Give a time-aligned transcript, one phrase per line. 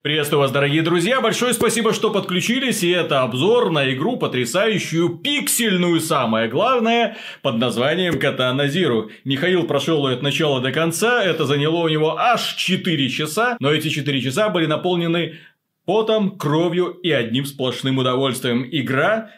[0.00, 1.20] Приветствую вас, дорогие друзья!
[1.20, 8.16] Большое спасибо, что подключились, и это обзор на игру потрясающую, пиксельную, самое главное, под названием
[8.16, 9.10] Катана Зиру.
[9.24, 13.72] Михаил прошел ее от начала до конца, это заняло у него аж 4 часа, но
[13.72, 15.40] эти 4 часа были наполнены
[15.84, 18.64] потом, кровью и одним сплошным удовольствием.
[18.70, 19.32] Игра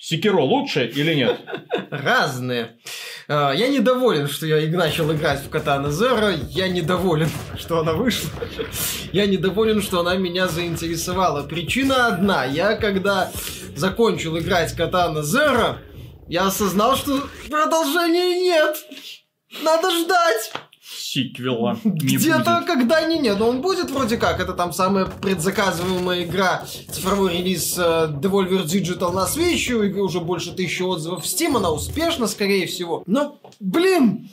[0.00, 1.38] Секиро лучше или нет?
[1.90, 2.78] Разные.
[3.28, 6.30] А, я недоволен, что я начал играть в Катана Зеро.
[6.48, 7.28] Я недоволен,
[7.58, 8.30] что она вышла.
[9.12, 11.42] Я недоволен, что она меня заинтересовала.
[11.46, 12.46] Причина одна.
[12.46, 13.30] Я когда
[13.76, 15.76] закончил играть Катана Зеро,
[16.28, 18.76] я осознал, что продолжения нет.
[19.62, 20.52] Надо ждать
[20.96, 21.78] сиквела.
[21.84, 24.40] Где-то когда-не нет, но он будет вроде как.
[24.40, 30.52] Это там самая предзаказываемая игра, цифровой релиз uh, Devolver Digital на Switch, игры уже больше
[30.52, 31.24] тысячи отзывов.
[31.24, 33.02] В Steam, она успешна, скорее всего.
[33.06, 34.30] Но, блин,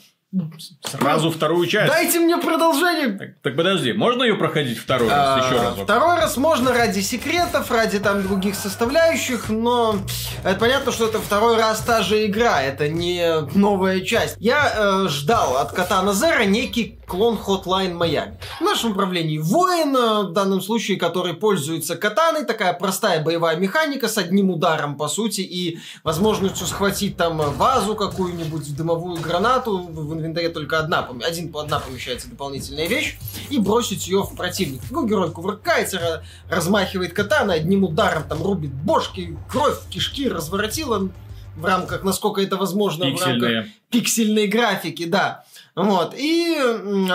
[0.83, 1.91] Сразу вторую часть.
[1.91, 3.17] Дайте мне продолжение.
[3.17, 5.75] Так, так подожди, можно ее проходить второй раз, а, еще раз?
[5.83, 9.97] Второй раз можно ради секретов, ради там других составляющих, но
[10.43, 14.35] это понятно, что это второй раз та же игра, это не новая часть.
[14.39, 18.37] Я э, ждал от Катана Зера некий клон Hotline Miami.
[18.59, 24.07] В нашем управлении воин, э, в данном случае, который пользуется катаной, такая простая боевая механика
[24.07, 30.26] с одним ударом, по сути, и возможностью схватить там вазу какую-нибудь, дымовую гранату, в инвентаре
[30.33, 33.17] только одна, один по одна помещается дополнительная вещь,
[33.49, 34.85] и бросить ее в противника.
[34.91, 41.09] Ну, герой кувыркается, размахивает катана, одним ударом там рубит бошки, кровь, кишки разворотила
[41.55, 43.39] в рамках, насколько это возможно, Пиксельные.
[43.39, 45.45] в рамках пиксельной графики, да.
[45.77, 46.15] Вот.
[46.17, 46.57] И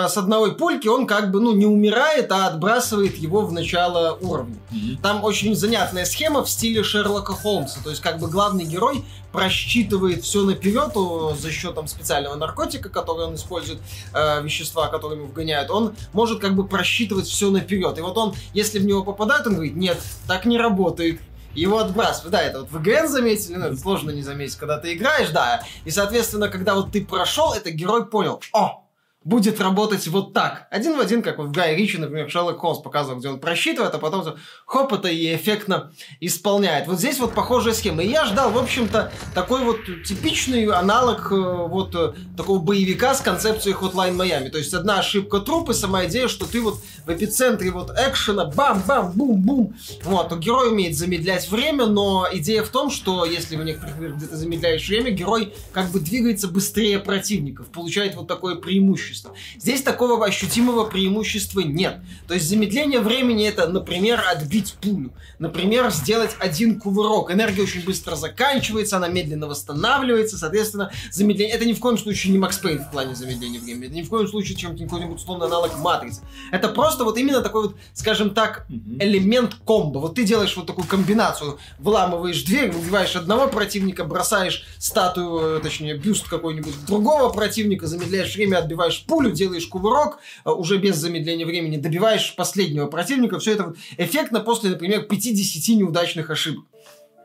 [0.09, 4.55] с одной пульки он как бы, ну, не умирает, а отбрасывает его в начало уровня.
[4.71, 5.03] Mm-hmm.
[5.03, 7.81] Там очень занятная схема в стиле Шерлока Холмса.
[7.83, 10.93] То есть, как бы главный герой просчитывает все наперед
[11.41, 13.81] за счет там, специального наркотика, который он использует,
[14.15, 17.99] э, вещества, которые ему вгоняют, он может как бы просчитывать все наперед.
[17.99, 21.21] И вот он, если в него попадает, он говорит, нет, так не работает
[21.55, 22.33] его отбрасывают.
[22.33, 25.62] Да, это вот в ИГН заметили, но это сложно не заметить, когда ты играешь, да.
[25.84, 28.82] И, соответственно, когда вот ты прошел, это герой понял, о,
[29.25, 30.67] будет работать вот так.
[30.71, 33.95] Один в один, как вот в Гай Ричи, например, Шерлок Холмс показывал, где он просчитывает,
[33.95, 34.25] а потом
[34.67, 36.89] хоп, это и эффектно исполняет.
[36.89, 38.03] Вот здесь вот похожая схема.
[38.03, 43.21] И я ждал, в общем-то, такой вот типичный аналог э, вот э, такого боевика с
[43.21, 44.51] концепцией Hotline Miami.
[44.51, 48.47] То есть одна ошибка труп и сама идея, что ты вот в эпицентре вот экшена,
[48.47, 49.75] бам-бам-бум-бум.
[50.05, 54.89] Вот, герой умеет замедлять время, но идея в том, что если в некоторых где-то замедляешь
[54.89, 59.34] время, герой как бы двигается быстрее противников, получает вот такое преимущество преимущество.
[59.58, 62.00] Здесь такого ощутимого преимущества нет.
[62.27, 65.12] То есть замедление времени это, например, отбить пулю.
[65.39, 67.30] Например, сделать один кувырок.
[67.30, 71.55] Энергия очень быстро заканчивается, она медленно восстанавливается, соответственно, замедление...
[71.55, 73.86] Это ни в коем случае не Макс Пейн в плане замедления времени.
[73.86, 76.23] Это ни в коем случае чем-то какой-нибудь условный аналог Матрицы.
[76.50, 79.98] Это просто вот именно такой вот, скажем так, элемент комбо.
[79.98, 81.58] Вот ты делаешь вот такую комбинацию.
[81.79, 89.02] Выламываешь дверь, убиваешь одного противника, бросаешь статую, точнее, бюст какой-нибудь другого противника, замедляешь время, отбиваешь
[89.07, 93.39] пулю, делаешь кувырок, э, уже без замедления времени, добиваешь последнего противника.
[93.39, 96.64] Все это эффектно после, например, 50 неудачных ошибок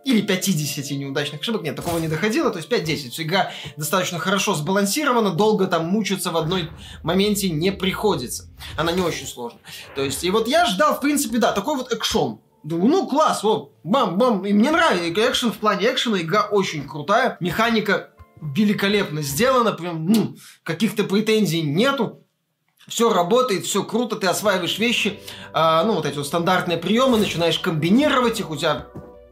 [0.07, 1.63] или 50 неудачных ошибок.
[1.63, 3.09] Нет, такого не доходило, то есть 5-10.
[3.09, 6.69] Все игра достаточно хорошо сбалансирована, долго там мучиться в одной
[7.03, 8.49] моменте не приходится.
[8.77, 9.61] Она не очень сложная.
[9.95, 12.39] То есть, и вот я ждал, в принципе, да, такой вот экшон.
[12.63, 14.45] Думаю, ну класс, вот, бам-бам.
[14.45, 17.35] И мне нравится экшен в плане экшена, игра очень крутая.
[17.41, 18.11] Механика
[18.41, 22.23] великолепно сделано, прям, ну, каких-то претензий нету.
[22.87, 25.19] Все работает, все круто, ты осваиваешь вещи,
[25.53, 28.87] э, ну, вот эти вот стандартные приемы, начинаешь комбинировать их, у тебя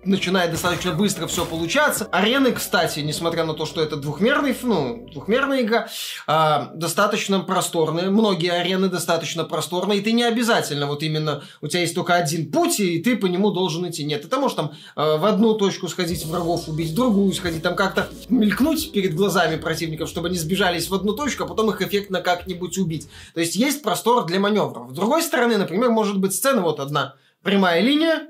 [0.05, 2.07] начинает достаточно быстро все получаться.
[2.11, 5.87] Арены, кстати, несмотря на то, что это двухмерный, ну, двухмерная игра,
[6.27, 8.09] э, достаточно просторные.
[8.09, 12.51] Многие арены достаточно просторные, и ты не обязательно вот именно у тебя есть только один
[12.51, 14.03] путь, и ты по нему должен идти.
[14.03, 17.75] Нет, ты можешь там э, в одну точку сходить врагов убить, в другую сходить, там
[17.75, 22.21] как-то мелькнуть перед глазами противников, чтобы они сбежались в одну точку, а потом их эффектно
[22.21, 23.07] как-нибудь убить.
[23.33, 24.91] То есть есть простор для маневров.
[24.91, 28.27] С другой стороны, например, может быть сцена вот одна прямая линия,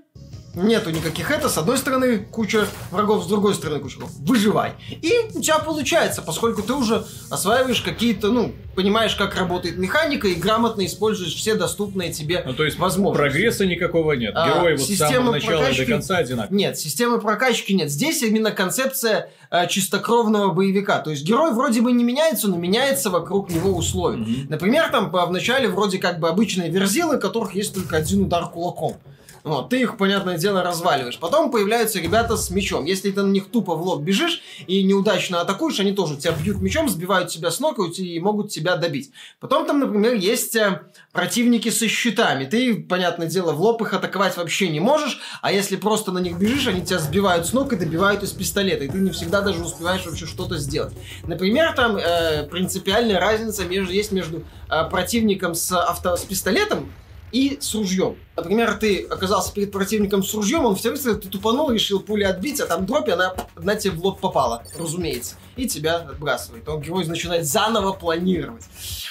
[0.56, 4.16] нету никаких это, с одной стороны куча врагов, с другой стороны куча врагов.
[4.20, 4.74] Выживай.
[4.90, 10.36] И у тебя получается, поскольку ты уже осваиваешь какие-то, ну, понимаешь, как работает механика и
[10.36, 13.32] грамотно используешь все доступные тебе ну, то есть возможности.
[13.32, 14.34] прогресса никакого нет.
[14.36, 15.86] А, Герой вот с самого начала прокачки...
[15.86, 16.58] до конца одинаковый.
[16.58, 17.90] Нет, системы прокачки нет.
[17.90, 21.00] Здесь именно концепция э, чистокровного боевика.
[21.00, 24.20] То есть герой вроде бы не меняется, но меняется вокруг него условия.
[24.20, 24.46] Mm-hmm.
[24.50, 28.50] Например, там в начале вроде как бы обычные верзилы, у которых есть только один удар
[28.50, 28.98] кулаком.
[29.46, 31.20] Вот, ты их, понятное дело, разваливаешь.
[31.20, 32.84] Потом появляются ребята с мечом.
[32.86, 36.60] Если ты на них тупо в лоб бежишь и неудачно атакуешь, они тоже тебя бьют
[36.62, 39.12] мечом, сбивают тебя с ног и могут тебя добить.
[39.40, 40.82] Потом там, например, есть э,
[41.12, 42.46] противники со щитами.
[42.46, 46.40] Ты, понятное дело, в лоб их атаковать вообще не можешь, а если просто на них
[46.40, 49.64] бежишь, они тебя сбивают с ног и добивают из пистолета, и ты не всегда даже
[49.64, 50.96] успеваешь вообще что-то сделать.
[51.28, 56.90] Например, там э, принципиальная разница между, есть между э, противником с, авто, с пистолетом
[57.36, 58.16] и с ружьем.
[58.38, 62.62] Например, ты оказался перед противником с ружьем, он все выстрелил, ты тупанул, решил пули отбить,
[62.62, 66.68] а там дропи, она, одна тебе в лоб попала, разумеется, и тебя отбрасывает.
[66.70, 68.64] Он герой начинает заново планировать.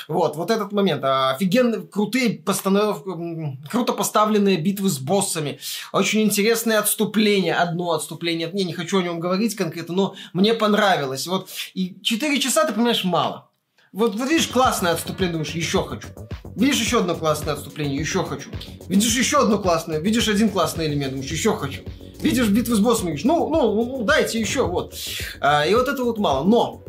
[0.08, 1.04] Вот, вот этот момент.
[1.04, 5.60] А, офигенно крутые постановки, круто поставленные битвы с боссами.
[5.92, 7.54] Очень интересное отступление.
[7.54, 8.50] Одно отступление.
[8.54, 11.26] Я не хочу о нем говорить конкретно, но мне понравилось.
[11.26, 13.50] Вот, и 4 часа, ты понимаешь, мало.
[13.94, 16.08] Вот, видишь, классное отступление, думаешь, еще хочу.
[16.56, 18.50] Видишь еще одно классное отступление, еще хочу.
[18.88, 21.82] Видишь еще одно классное, видишь один классный элемент, думаешь, еще хочу.
[22.20, 24.96] Видишь битву с боссом, говоришь, ну, ну, ну, дайте еще, вот.
[25.40, 26.42] А, и вот это вот мало.
[26.42, 26.82] Но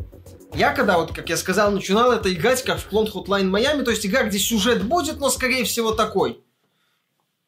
[0.56, 3.92] я когда, вот, как я сказал, начинал это играть, как в Clone Hotline Miami, то
[3.92, 6.42] есть игра, где сюжет будет, но, скорее всего, такой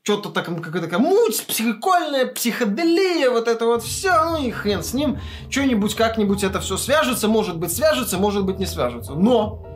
[0.09, 5.19] что-то так, какая-то муть, психикольная, психоделия, вот это вот все, ну и хрен с ним,
[5.51, 9.13] что-нибудь как-нибудь это все свяжется, может быть свяжется, может быть не свяжется.
[9.13, 9.67] Но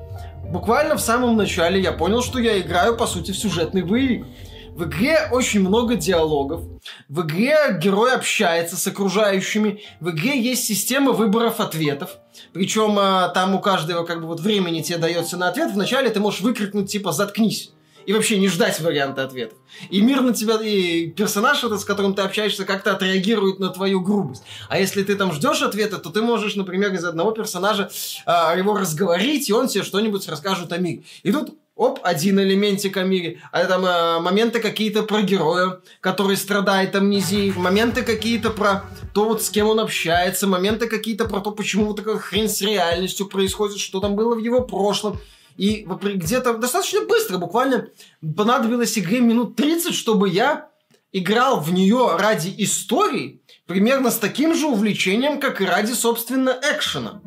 [0.50, 4.24] буквально в самом начале я понял, что я играю, по сути, в сюжетный боевик.
[4.70, 6.62] В игре очень много диалогов.
[7.10, 9.82] В игре герой общается с окружающими.
[10.00, 12.16] В игре есть система выборов ответов.
[12.54, 15.72] Причем а, там у каждого как бы вот времени тебе дается на ответ.
[15.74, 17.72] Вначале ты можешь выкрикнуть типа «заткнись»
[18.06, 19.58] и вообще не ждать варианта ответов.
[19.90, 24.00] И мир на тебя, и персонаж этот, с которым ты общаешься, как-то отреагирует на твою
[24.00, 24.42] грубость.
[24.68, 27.90] А если ты там ждешь ответа, то ты можешь, например, из одного персонажа
[28.26, 31.04] э, его разговорить, и он тебе что-нибудь расскажет о мире.
[31.22, 33.40] И тут Оп, один элементик о мире.
[33.50, 37.52] А там э, моменты какие-то про героя, который страдает амнезией.
[37.52, 38.84] Моменты какие-то про
[39.14, 40.46] то, вот с кем он общается.
[40.46, 44.38] Моменты какие-то про то, почему вот такая хрень с реальностью происходит, что там было в
[44.38, 45.18] его прошлом.
[45.56, 47.88] И где-то достаточно быстро, буквально
[48.36, 50.68] понадобилось игре минут 30, чтобы я
[51.12, 57.20] играл в нее ради истории, примерно с таким же увлечением, как и ради, собственно, экшена.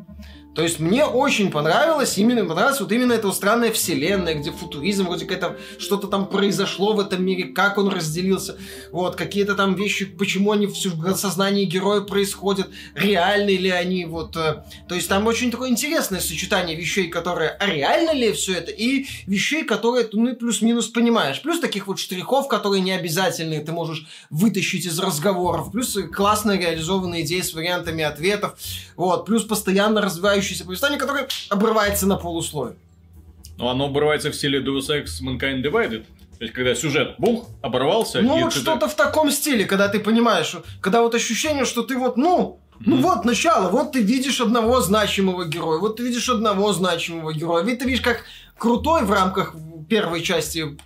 [0.56, 5.26] То есть мне очень понравилось, именно понравилась вот именно эта странная вселенная, где футуризм, вроде
[5.26, 8.56] как что-то там произошло в этом мире, как он разделился,
[8.90, 14.34] вот, какие-то там вещи, почему они в сознании героя происходят, реальны ли они, вот.
[14.36, 18.70] Э, то есть там очень такое интересное сочетание вещей, которые, а реально ли все это,
[18.70, 21.42] и вещей, которые ну, плюс-минус понимаешь.
[21.42, 27.26] Плюс таких вот штрихов, которые не обязательные, ты можешь вытащить из разговоров, плюс классно реализованные
[27.26, 28.58] идеи с вариантами ответов,
[28.96, 32.76] вот, плюс постоянно развивающие развивающееся повествование, которое обрывается на полусловие.
[33.58, 36.04] Ну, оно обрывается в стиле Deus Ex Mankind Divided.
[36.38, 38.20] То есть, когда сюжет, бух, оборвался.
[38.20, 42.18] Ну, вот что-то в таком стиле, когда ты понимаешь, когда вот ощущение, что ты вот,
[42.18, 47.32] ну, ну вот начало, вот ты видишь одного значимого героя, вот ты видишь одного значимого
[47.32, 48.24] героя, ведь ты видишь, как
[48.58, 49.54] крутой в рамках
[49.88, 50.76] первой части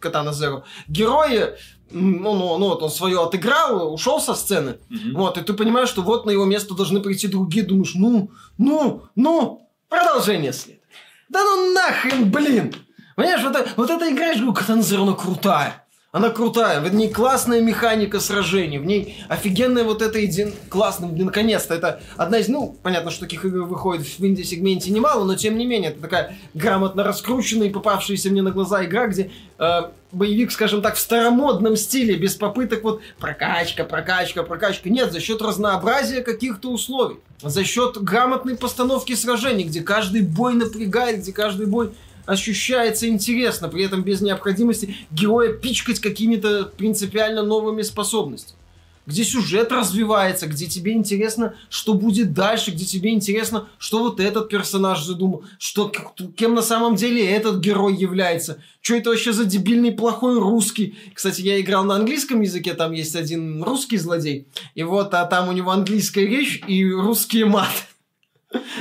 [0.00, 1.56] Катана Зеро герои
[1.90, 4.76] ну, ну, ну, вот он свое отыграл, ушел со сцены.
[4.90, 5.12] Mm-hmm.
[5.14, 9.04] Вот, и ты понимаешь, что вот на его место должны прийти другие, думаешь, ну, ну,
[9.14, 10.82] ну, продолжение следует.
[11.30, 12.74] Да ну нахрен, блин!
[13.16, 15.86] Понимаешь, вот, вот эта игра, я говорю, Катанзер, она крутая.
[16.10, 21.74] Она крутая, в ней классная механика сражений, в ней офигенная вот эта идея, классная, наконец-то,
[21.74, 25.66] это одна из, ну, понятно, что таких игр выходит в инди-сегменте немало, но тем не
[25.66, 30.80] менее, это такая грамотно раскрученная и попавшаяся мне на глаза игра, где э, боевик, скажем
[30.80, 36.70] так, в старомодном стиле, без попыток вот прокачка, прокачка, прокачка, нет, за счет разнообразия каких-то
[36.70, 41.90] условий, за счет грамотной постановки сражений, где каждый бой напрягает, где каждый бой
[42.28, 48.58] ощущается интересно, при этом без необходимости героя пичкать какими-то принципиально новыми способностями.
[49.06, 54.50] Где сюжет развивается, где тебе интересно, что будет дальше, где тебе интересно, что вот этот
[54.50, 55.90] персонаж задумал, что,
[56.36, 60.98] кем на самом деле этот герой является, что это вообще за дебильный плохой русский.
[61.14, 65.48] Кстати, я играл на английском языке, там есть один русский злодей, и вот, а там
[65.48, 67.72] у него английская речь и русские маты.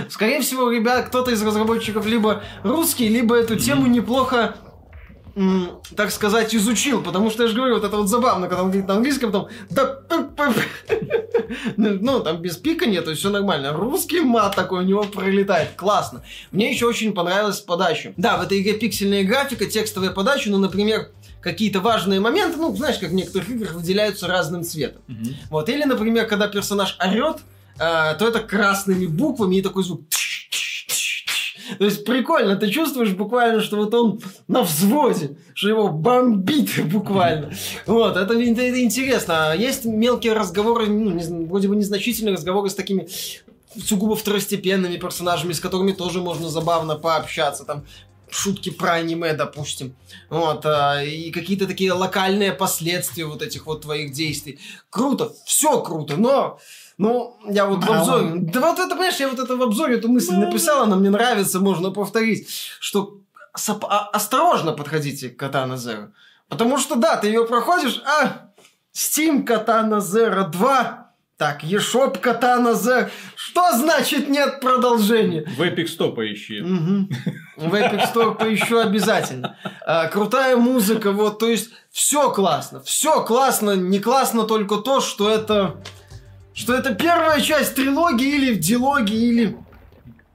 [0.10, 4.56] Скорее всего, ребят, кто-то из разработчиков либо русский, либо эту тему неплохо
[5.96, 8.88] так сказать, изучил, потому что я же говорю, вот это вот забавно, когда он говорит
[8.88, 10.00] на английском, там, да,
[11.78, 13.72] ну, там без пика нет, то есть все нормально.
[13.74, 16.24] Русский мат такой у него пролетает, классно.
[16.52, 18.14] Мне еще очень понравилась подача.
[18.18, 22.98] Да, в этой игре пиксельная графика, текстовая подача, ну, например, какие-то важные моменты, ну, знаешь,
[22.98, 25.04] как в некоторых играх выделяются разным цветом.
[25.52, 27.38] Вот, или, например, когда персонаж орет,
[27.80, 30.02] Э, то это красными буквами и такой звук.
[31.78, 37.52] То есть прикольно, ты чувствуешь буквально, что вот он на взводе, что его бомбит буквально.
[37.86, 39.52] Вот, это, это интересно.
[39.52, 43.08] А есть мелкие разговоры, ну, не, вроде бы незначительные разговоры с такими
[43.76, 47.66] сугубо второстепенными персонажами, с которыми тоже можно забавно пообщаться.
[47.66, 47.86] Там
[48.30, 49.96] шутки про аниме, допустим.
[50.30, 54.60] Вот, а, и какие-то такие локальные последствия вот этих вот твоих действий.
[54.90, 56.60] Круто, все круто, но
[56.98, 58.32] ну, я вот в обзоре...
[58.36, 61.60] Да вот это, понимаешь, я вот это в обзоре эту мысль написал, она мне нравится,
[61.60, 62.50] можно повторить,
[62.80, 63.20] что
[63.54, 66.12] а, осторожно подходите к Катана Zero.
[66.50, 68.50] Потому что, да, ты ее проходишь, а
[68.94, 73.12] Steam Katana Zero 2 так, eShop Katana Z.
[73.36, 75.46] Что значит нет продолжения?
[75.56, 76.62] В Epic Store поищи.
[76.62, 77.10] Угу.
[77.58, 79.56] В Epic Store поищу обязательно.
[79.86, 82.82] А, крутая музыка, вот, то есть все классно.
[82.82, 85.84] Все классно, не классно только то, что это...
[86.58, 89.58] Что это первая часть трилогии или дилогии или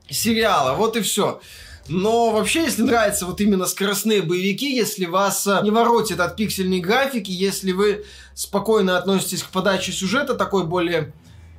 [0.08, 0.74] сериала.
[0.74, 1.40] Вот и все.
[1.88, 6.78] Но вообще, если нравятся вот именно скоростные боевики, если вас э, не воротит от пиксельной
[6.78, 11.12] графики, если вы спокойно относитесь к подаче сюжета, такой более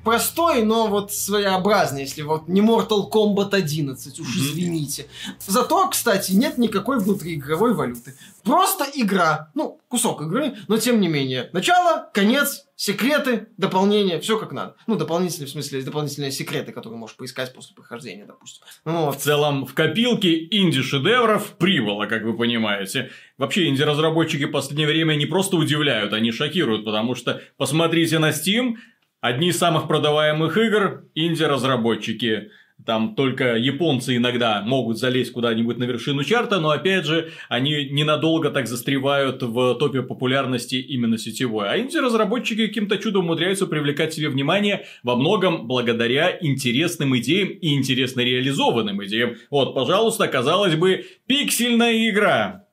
[0.05, 5.08] простой, но вот своеобразный, если вот не Mortal Kombat 11, уж извините.
[5.46, 8.15] Зато, кстати, нет никакой внутриигровой валюты.
[8.43, 9.50] Просто игра.
[9.55, 11.50] Ну, кусок игры, но тем не менее.
[11.53, 14.75] Начало, конец, секреты, дополнения, все как надо.
[14.88, 18.66] Ну, дополнительные, в смысле, дополнительные секреты, которые можешь поискать после прохождения, допустим.
[18.84, 23.10] Ну, в целом, в копилке инди-шедевров прибыло, как вы понимаете.
[23.38, 28.75] Вообще, инди-разработчики в последнее время не просто удивляют, они шокируют, потому что посмотрите на Steam,
[29.22, 32.52] Одни из самых продаваемых игр– инди-разработчики.
[32.86, 38.50] Там только японцы иногда могут залезть куда-нибудь на вершину чарта, но опять же, они ненадолго
[38.50, 41.70] так застревают в топе популярности именно сетевой.
[41.70, 48.22] А инди-разработчики каким-то чудом умудряются привлекать себе внимание во многом благодаря интересным идеям и интересно
[48.22, 49.36] реализованным идеям.
[49.50, 52.63] Вот, пожалуйста, казалось бы, пиксельная игра.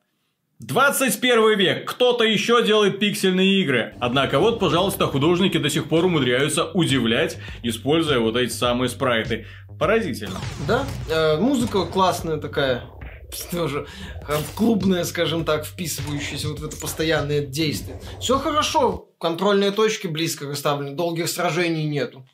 [0.61, 1.91] 21 век.
[1.91, 3.95] Кто-то еще делает пиксельные игры.
[3.99, 9.47] Однако вот, пожалуйста, художники до сих пор умудряются удивлять, используя вот эти самые спрайты.
[9.81, 10.39] Поразительно.
[10.69, 12.85] Да, э, музыка классная такая,
[13.51, 13.87] тоже
[14.29, 17.99] э, клубная, скажем так, вписывающаяся вот в это постоянное действие.
[18.21, 22.27] Все хорошо, контрольные точки близко расставлены, долгих сражений нету.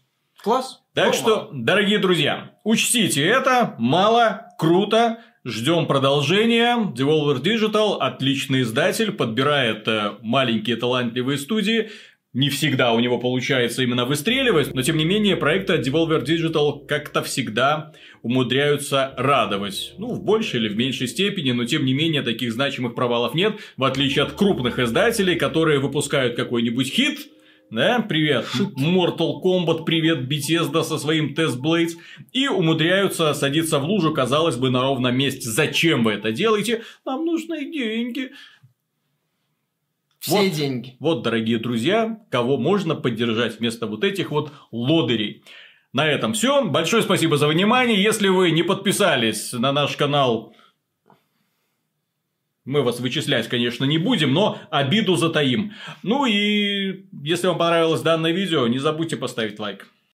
[0.43, 0.81] Класс.
[0.93, 6.77] Так что, дорогие друзья, учтите это, мало, круто, Ждем продолжения.
[6.77, 11.91] Devolver Digital отличный издатель, подбирает э, маленькие талантливые студии.
[12.37, 16.85] Не всегда у него получается именно выстреливать, но тем не менее проекты от Devolver Digital
[16.87, 19.95] как-то всегда умудряются радовать.
[19.97, 23.55] Ну, в большей или в меньшей степени, но тем не менее таких значимых провалов нет,
[23.79, 27.21] в отличие от крупных издателей, которые выпускают какой-нибудь хит,
[27.71, 28.47] да, привет,
[28.79, 31.93] Mortal Kombat, привет, Bethesda со своим Test Blades,
[32.33, 35.49] и умудряются садиться в лужу, казалось бы, на ровном месте.
[35.49, 36.83] Зачем вы это делаете?
[37.05, 38.31] Нам нужны деньги.
[40.27, 40.97] Все вот, деньги.
[40.99, 45.45] Вот, дорогие друзья, кого можно поддержать вместо вот этих вот лодырей.
[45.93, 46.65] На этом все.
[46.65, 48.03] Большое спасибо за внимание.
[48.03, 50.53] Если вы не подписались на наш канал
[52.65, 55.75] мы вас вычислять, конечно, не будем, но обиду затаим.
[56.03, 59.87] Ну и если вам понравилось данное видео, не забудьте поставить лайк.